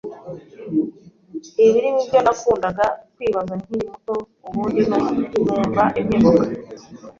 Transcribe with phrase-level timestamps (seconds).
[1.73, 4.15] birimo ibyo nakundaga kwibaza nkiri muto
[4.47, 4.81] ubundi
[5.45, 6.43] numva impinduka